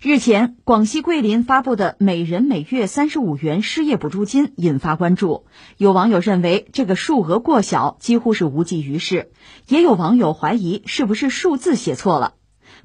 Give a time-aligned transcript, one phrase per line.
[0.00, 5.44] 日前，广西桂林发布的每人每月三十五元失业补助金引发关注。
[5.76, 9.24] 有网友认为这个数额过小，几乎是无济于事；
[9.66, 12.34] 也有网友怀疑是不是数字写错了。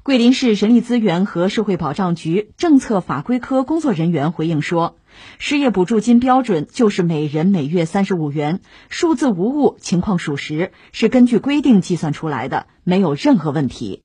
[0.02, 4.96] 桂林市人力资源和社会保障局政策法规科工作人员回应说，
[5.38, 14.02] 失业补助金标准就是每人每月三十五元，数字无误，情况属实，是根据规定计算出来的，没有任何问题。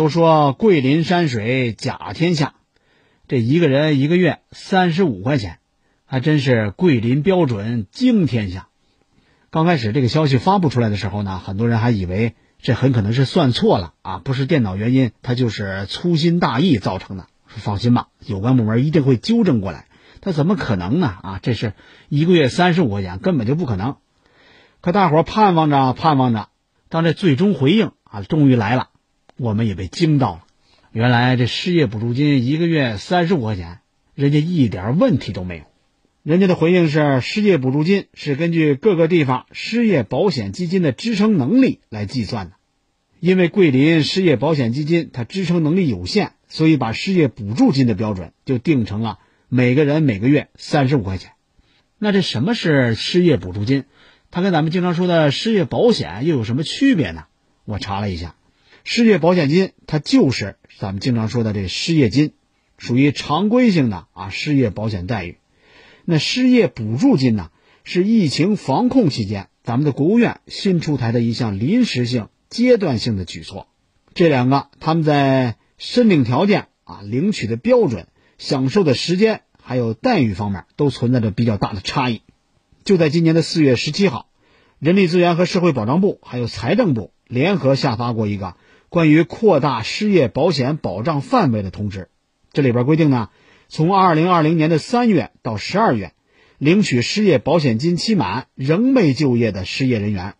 [0.00, 2.54] 都说桂林山水甲天下，
[3.28, 5.58] 这一个人一个月三十五块钱，
[6.06, 8.68] 还真是桂林标准惊天下。
[9.50, 17.26] 刚开始这个消息发布出来的时候呢，很多人还以为这很可能是算错了啊，不是电脑原因，它就是粗心大意造成的。
[17.44, 19.84] 放心吧，有关部门一定会纠正过来。
[20.22, 21.18] 他怎么可能呢？
[21.22, 21.74] 啊，这是
[22.08, 23.96] 一个月三十五块钱，根本就不可能。
[24.80, 26.48] 可大伙盼望着盼望着，
[26.88, 28.88] 当这最终回应啊，终于来了。
[29.40, 30.44] 我们也被惊到了，
[30.92, 33.78] 原来这失业补助金一个月三十五块钱，
[34.14, 35.64] 人家一点问题都没有。
[36.22, 42.56] 人家的回应是，失业补助金是根据各个地方失业保险基金的支撑能力来计算的。
[43.18, 51.30] 因为桂林失业保险基金它支撑能力有限，所以把失业补助金的标准就定成了每个人每个月三十五块钱。
[51.98, 53.84] 那这什么是失业补助金？
[54.30, 57.24] 它跟咱们经常说的失业保险又有什么区别呢？
[57.64, 58.34] 我查了一下。
[58.84, 62.32] 失业保险金，它就是咱们经常说的这失业金，
[62.78, 65.38] 属于常规性的啊失业保险待遇。
[66.04, 67.50] 那失业补助金呢，
[67.84, 73.68] 是疫情防控期间咱们的国务院新出台的一项临时性、阶段性的举措。
[74.14, 82.22] 这两个他们在申领条件啊、领取的标准、享受的时间还有待遇方面都存在着比较大的差异。
[82.82, 84.30] 就在今年的四月十七号，
[84.78, 88.56] 人力资源和社会保障部还有财政部联合下发过一个。
[88.90, 92.08] 关于扩大失业保险保障范围的通知，
[92.52, 93.30] 这里边规定呢，
[93.68, 96.12] 从二零二零年的三月到十二月，
[96.58, 100.34] 领取失业保险金期满仍未就业的失业人员，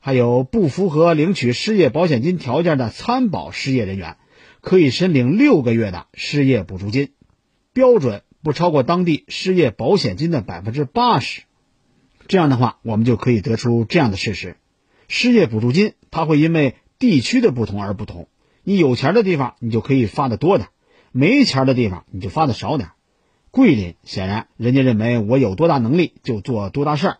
[0.00, 4.16] 还有不符合领取失业保险金条件的参保失业人员，
[4.60, 7.10] 可以申领六个月的失业补助金，
[7.72, 11.42] 标准不超过当地失业保险金的百分之八十。
[12.26, 14.56] 这样的话，我们就可以得出这样的事实：
[15.06, 18.28] 失业补助金它会因为地区的不同而不同，
[18.64, 20.68] 你有钱的地方你就可以发的多点，
[21.12, 22.90] 没钱的地方你就发的少点。
[23.50, 27.18] 桂林显然人家认为我有多大能力就做多大事儿，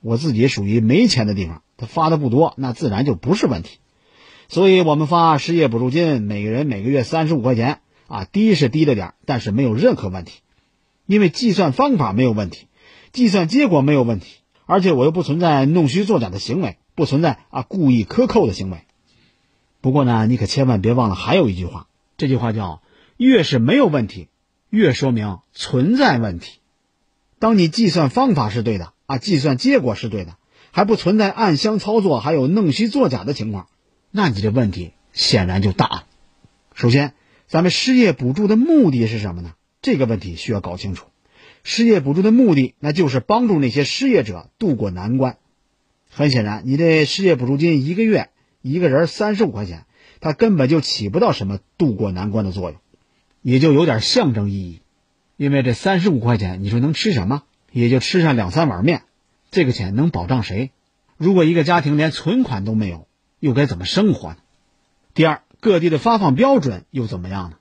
[0.00, 3.78] 我自己属于没钱的地方，他发的不多，那自然就不是问题。
[4.48, 10.40] 所以我们发失业补助金，每个人每个月三十五块钱啊，低是低了点，但是没有任何问题，
[11.06, 12.66] 因为计算方法没有问题，
[13.12, 18.78] 计算结果没有问题，而且我又不存在弄虚作假的行为，不存在啊故意克扣的行为。
[19.80, 22.82] 不过呢，你可千万别忘了，还有一句话，这句话叫
[23.16, 24.28] “越是没有问题，
[24.70, 26.58] 越说明存在问题”。
[27.38, 30.36] 当你计算方法是对的啊，计算结果是对的，
[30.72, 33.68] 还不存在暗箱操作，还有弄虚作假的情况，
[34.10, 36.04] 那你这问题显然就大了。
[36.74, 37.14] 首先，
[37.46, 39.52] 咱们失业补助的目的是什么呢？
[39.80, 41.06] 这个问题需要搞清楚。
[41.62, 45.38] 失业补助的目的，那就是帮助那些失业者渡过难关。
[46.10, 48.30] 很显然，你这失业补助金一个月。
[48.70, 49.86] 一个人三十五块钱，
[50.20, 52.80] 他根本就起不到什么渡过难关的作用，
[53.40, 54.80] 也就有点象征意义。
[55.36, 57.44] 因为这三十五块钱，你说能吃什么？
[57.72, 59.02] 也就吃上两三碗面。
[59.50, 60.72] 这个钱能保障谁？
[61.16, 63.08] 如果一个家庭连存款都没有，
[63.40, 64.36] 又该怎么生活呢？
[65.14, 67.56] 第二，各地的发放标准又怎么样呢？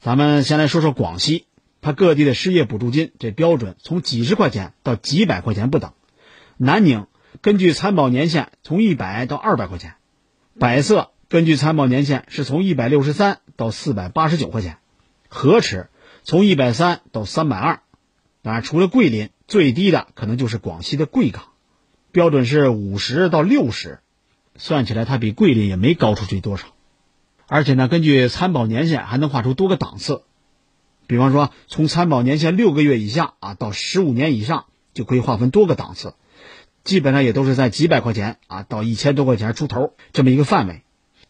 [0.00, 1.46] 咱们先来说说广西，
[1.80, 5.92] 它各地的失业补助金这标准从几十块钱到几百块钱不等。
[6.56, 7.06] 南宁
[7.40, 9.94] 根据参保年限从一百到二百块钱。
[10.58, 14.76] 百色根据参保年限是从一百六十三到四百八十九块钱，
[15.28, 15.88] 河池
[16.24, 17.80] 从一百三到三百二，
[18.42, 21.44] 当然除了桂林，最低的可能就是广西的贵港，
[22.10, 24.00] 标准是五十到六十，
[24.56, 26.66] 算起来它比桂林也没高出去多少。
[27.46, 30.22] 而且呢，根据参保年限还能划出多个档次，
[31.06, 36.14] 比方说从参保年限六个月以下啊到十五年以上，就可以划分多个档次。
[36.84, 40.82] 基本上也都是在几百块钱啊到一千多块钱出头这么一个范围，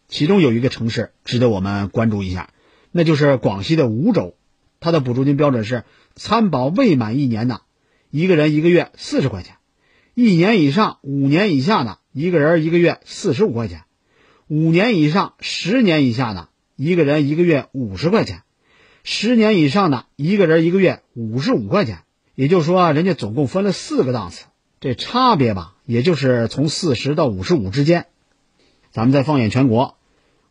[0.07, 2.49] 其中有一个城市值得我们关注一下，
[2.91, 4.35] 那就是广西的梧州，
[4.79, 5.83] 它的补助金标准是
[6.15, 7.61] 参保未满一年的，
[8.09, 9.55] 一个人一个月四十块钱；
[10.15, 13.81] 一年以上五年以下的，一个人一个月四十五块钱；
[14.47, 18.39] 五年以上十年以下的，一个人一个月五十块钱；
[19.03, 21.99] 十年以上的，一个人一个月五十五块钱。
[22.35, 24.45] 也就是说，人家总共分了四个档次。
[24.83, 28.07] 这差别吧，也就是从四十到五十五之间。
[28.91, 29.95] 咱们再放眼全国，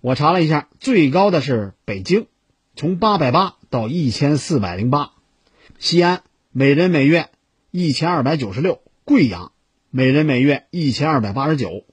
[0.00, 2.28] 我查了一下，最高的是北京，
[2.74, 5.12] 从八百八到一千四百零八；
[5.78, 7.28] 西安每人每月
[7.70, 9.52] 一千二百九十六；贵阳
[9.90, 11.84] 每人每月一千二百八十九；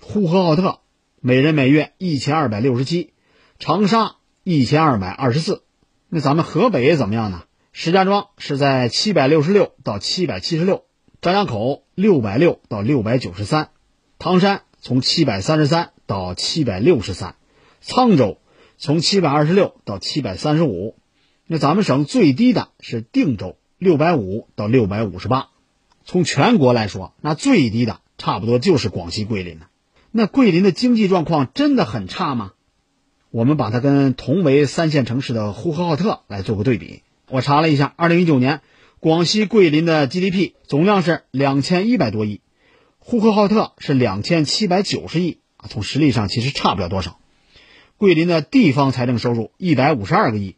[0.00, 0.78] 呼和浩特
[1.20, 3.10] 每人每月一千二百六十七；
[3.58, 4.14] 长沙
[4.44, 5.64] 一千二百二十四。
[6.08, 7.42] 那咱们河北怎么样呢？
[7.72, 10.84] 石家庄是在七百六十六到七百七十六，
[11.20, 13.70] 张家口六百六到六百九十三，
[14.20, 17.34] 唐山从七百三十三到七百六十三，
[17.82, 18.38] 沧州
[18.76, 20.94] 从七百二十六到七百三十五。
[21.48, 25.48] 那咱们省最低的是定州六百五到六百五十八。
[26.04, 29.70] 从全国来说，那最低的差不多就是广西桂林了。
[30.12, 32.52] 那桂林的经济状况真的很差吗？
[33.32, 37.02] 我们把它跟同为三线城市的呼和浩特来做个对比。
[37.28, 38.60] 我查了一下，二零一九年
[39.00, 42.40] 广西桂林的 GDP 总量是两千一百多亿，
[42.98, 45.66] 呼和浩特是两千七百九十亿啊。
[45.68, 47.20] 从实力上其实差不了多少。
[47.96, 50.56] 桂林的地方财政收入一百五十二个亿，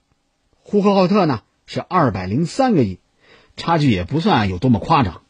[0.63, 3.01] 呼和浩特呢是二百零三个亿，
[3.59, 5.21] 差距也不算有多么夸张。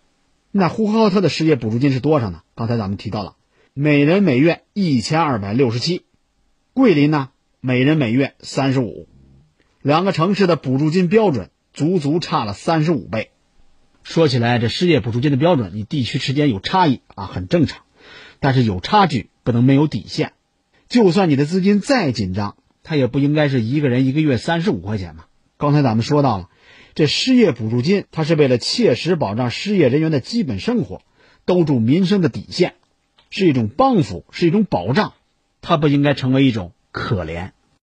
[0.52, 2.42] 那呼和浩特的失业补助金是多少呢？
[2.54, 3.34] 刚才咱们提到了，
[3.74, 6.04] 每人每月一千二百六十七。
[6.74, 7.30] 桂林呢，
[7.60, 9.08] 每人每月三十五，
[9.82, 13.30] 两个城市的补助金标准足足差了三十五倍。
[14.02, 17.84] 说起来，这失业补助金的标准，你地区之间有差异啊，很正常。
[18.38, 20.34] 但是有差距不能没有底线。
[20.90, 25.24] 就算你的资金再紧张，它也不应该是一个人一个月三十五块钱嘛。
[25.56, 26.50] 刚才咱们说到了，
[26.92, 31.00] 这失业补助金，它是为了切实保障失业人员的基本生活，
[31.46, 32.74] 兜住民生的底线，
[33.30, 35.14] 是一种帮扶，是一种保障。
[35.62, 37.52] 它不应该成为一种可怜。